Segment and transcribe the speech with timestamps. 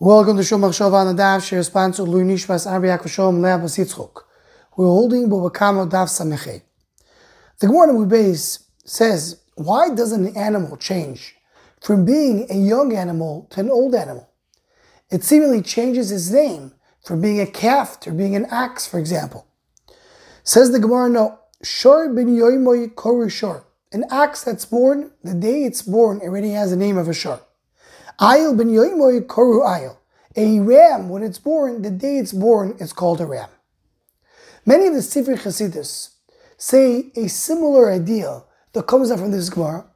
[0.00, 4.24] Welcome to Shomach Shova on the Daf, share sponsor Lui Nishmas Arbi Yaakov Leah Basitzchok.
[4.76, 6.62] We're holding Bava Kama Daf Samechei.
[7.60, 11.36] The Gemara in base says, why does an animal change
[11.80, 14.28] from being a young animal to an old animal?
[15.12, 16.72] It seemingly changes its name
[17.04, 19.46] from being a calf to being an ox, for example.
[20.42, 21.38] Says the Gemara, no.
[21.62, 23.64] Shor bin yoimoy koru shor.
[23.92, 27.40] An ox that's born, the day it's born, already has the name of a shor.
[28.20, 29.96] Ayil ben yoimoy koru ayil.
[30.36, 33.48] A ram, when it's born, the day it's born, is called a ram.
[34.66, 36.10] Many of the Sifri Chasidus
[36.56, 39.86] say a similar idea that comes out from this Gemara,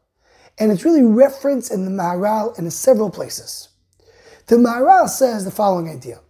[0.58, 3.68] and it's really referenced in the Maharal in several places.
[4.46, 6.20] The Maharal says the following idea.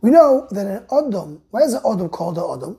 [0.00, 2.78] We know that an Adam, why is an Adam called an Adam?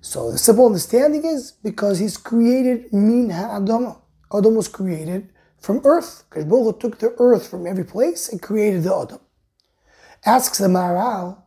[0.00, 3.98] So the simple understanding is because he's created min ha'adama.
[4.32, 5.30] Adam was created
[5.64, 6.24] from earth.
[6.30, 9.20] Baruch took the earth from every place and created the Adam.
[10.26, 11.38] Asks the Maharal,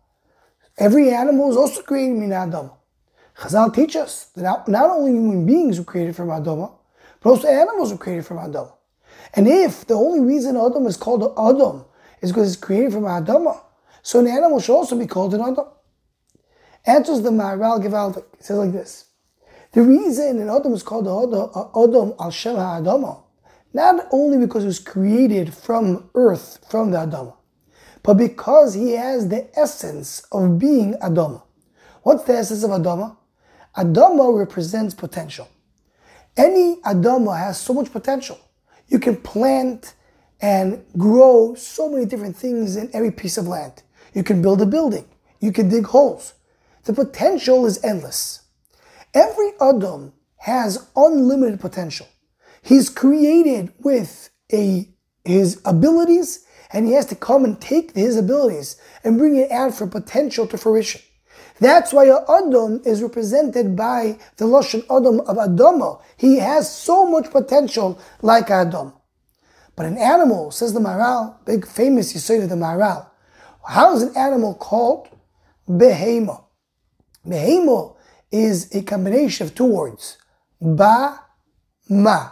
[0.77, 2.71] every animal is also created min Adam.
[3.37, 6.69] Chazal teach us that not, not only human beings were created from Adam,
[7.21, 8.67] but also animals were created from Adam.
[9.35, 11.85] And if the only reason Adam is called Adam
[12.21, 13.47] is because it's created from Adam,
[14.01, 15.67] so an animal should also be called an Adam.
[16.85, 18.25] Answers the Maharal Gevaldik.
[18.37, 19.05] He says like this.
[19.73, 23.26] The reason an Adam is called Adam Adam al Shem HaAdama,
[23.77, 27.35] not only because he was created from earth, from the Adama,
[28.01, 31.43] but because he has the essence of being Adama.
[32.01, 33.15] What's the essence of Adama?
[33.77, 35.47] Adama represents potential.
[36.35, 38.39] Any Adama has so much potential.
[38.87, 39.93] You can plant
[40.41, 43.83] and grow so many different things in every piece of land.
[44.15, 45.05] You can build a building.
[45.39, 46.33] You can dig holes.
[46.85, 48.41] The potential is endless.
[49.13, 52.07] Every Adam has unlimited potential.
[52.67, 54.89] He's created with a,
[55.23, 59.73] his abilities and he has to come and take his abilities and bring it out
[59.73, 60.99] for potential to fruition.
[61.61, 66.01] That's why Adam is represented by the Lashon Adam of Adama.
[66.17, 68.91] He has so much potential like Adam.
[69.77, 73.07] But an animal, says the Maharal, big famous say to the Maharal,
[73.65, 75.07] how is an animal called?
[75.69, 76.43] Behema.
[77.25, 77.95] Behemo
[78.29, 80.17] is a combination of two words.
[80.59, 81.21] Ba,
[81.87, 82.31] ma.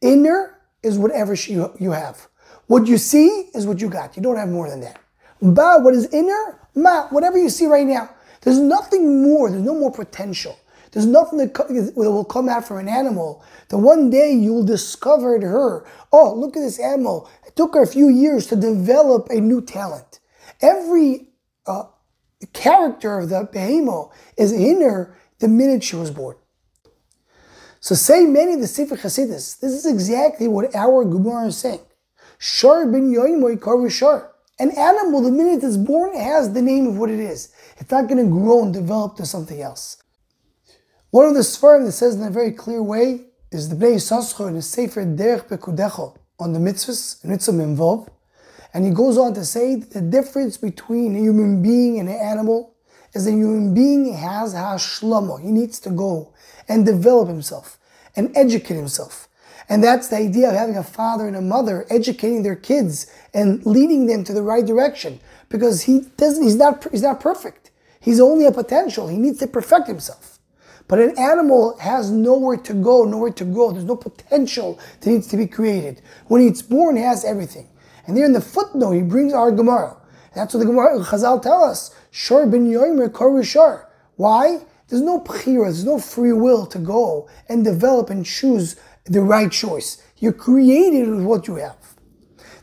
[0.00, 2.28] Inner is whatever you, you have.
[2.66, 4.16] What you see is what you got.
[4.16, 5.00] You don't have more than that.
[5.42, 6.60] Ba, what is inner?
[6.74, 8.10] Ma, whatever you see right now.
[8.42, 9.50] There's nothing more.
[9.50, 10.58] There's no more potential.
[10.92, 15.86] There's nothing that will come out from an animal that one day you'll discover her,
[16.12, 17.30] oh, look at this animal.
[17.46, 20.18] It took her a few years to develop a new talent.
[20.60, 21.28] Every
[21.66, 21.84] uh,
[22.52, 26.36] character of the behemoth is in her the minute she was born.
[27.80, 31.80] So say many of the Sifri Chasidus, this is exactly what our Gemara is saying.
[32.38, 34.32] Shar bin yoimoy shar.
[34.58, 37.50] An animal, the minute it's born, has the name of what it is.
[37.78, 40.02] It's not going to grow and develop to something else.
[41.10, 44.48] One of the Sfarim that says in a very clear way is the Bnei Yissaschar
[44.48, 48.10] in the Sefer Derech Pekudecho on the mitzvahs, and mitzvah involved.
[48.74, 52.74] And he goes on to say the difference between a human being and an animal
[53.12, 55.40] is a human being has hashlama.
[55.40, 56.32] He needs to go
[56.68, 57.78] and develop himself
[58.16, 59.28] and educate himself.
[59.68, 63.64] And that's the idea of having a father and a mother educating their kids and
[63.64, 65.20] leading them to the right direction.
[65.48, 67.70] Because he doesn't, he's not, he's not perfect.
[68.00, 69.06] He's only a potential.
[69.06, 70.38] He needs to perfect himself.
[70.88, 73.70] But an animal has nowhere to go, nowhere to grow.
[73.70, 76.02] There's no potential that needs to be created.
[76.26, 77.68] When it's born, it has everything.
[78.06, 79.96] And there in the footnote, he brings our Gemara.
[80.34, 81.94] That's what the Gemara Chazal tell us.
[82.10, 83.88] Shor bin yoimer koru shor.
[84.16, 84.60] Why?
[84.88, 89.50] There's no bechira, there's no free will to go and develop and choose the right
[89.50, 90.02] choice.
[90.18, 91.94] You're created with what you have.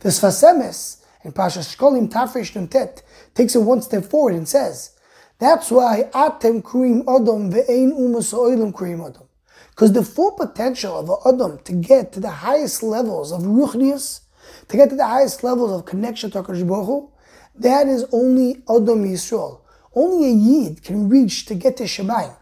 [0.01, 3.01] The Sfas Emes in Pasha Shkolim Tafresh Nuntet
[3.33, 4.91] takes it one step forward and says,
[5.39, 9.27] that's why Atem Kurim Adam ve'ein umas oilim Kurim Adam.
[9.69, 14.21] Because the full potential of an Adam to get to the highest levels of Ruchnius
[14.67, 17.11] to get to the highest levels of connection to HaKadosh Baruch Hu,
[17.59, 19.61] that is only Adam Yisrael.
[19.95, 22.35] Only a Yid can reach to get to Shemayim.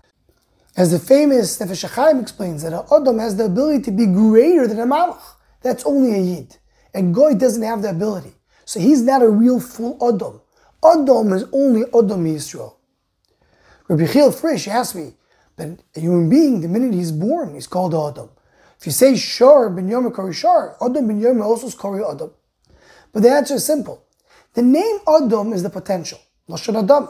[0.76, 4.80] As the famous Nefesh HaChaim explains, that Adam has the ability to be greater than
[4.80, 5.22] a Malach.
[5.62, 6.58] That's only a Yid.
[6.94, 8.34] And Goy doesn't have the ability.
[8.66, 10.42] So he's not a real full Adam.
[10.84, 12.76] Adam is only Adam Yisrael.
[13.88, 15.14] Rabbi Chil Frisch asked me,
[15.56, 18.30] but a human being, the minute he's born, he's called Adam.
[18.80, 22.32] If you say Shar ben Yom Kari Shar, Adam ben Yom also is Kari Adam.
[23.14, 24.05] But the answer is simple.
[24.56, 26.20] The name Adam is the potential.
[26.50, 27.10] Lashon Adam.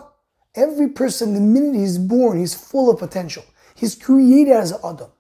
[0.56, 3.44] Every person, the minute he's born, he's full of potential.
[3.76, 5.12] He's created as Adam.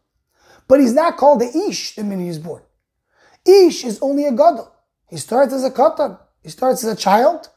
[0.68, 2.64] But he's not called the Ish the minute he's born.
[3.46, 4.72] Ish is only a Gadol.
[5.08, 6.18] He starts as a Katan.
[6.42, 7.50] He starts as a child,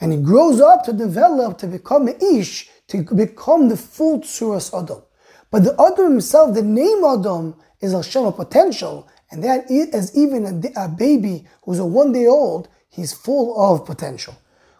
[0.00, 4.72] and he grows up to develop to become an ish, to become the full tsuras
[4.72, 5.02] Adam.
[5.50, 10.44] But the Adam himself, the name Adam, is Hashem a potential, and that is even
[10.76, 14.34] a, a baby who's a one day old, he's full of potential.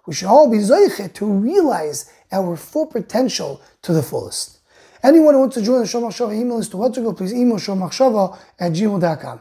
[0.07, 4.59] We should all be zoichet to realize our full potential to the fullest.
[5.03, 7.33] Anyone who wants to join the Shomach Shava email list to what to go, please
[7.33, 9.35] email shomachshava at gmail.com.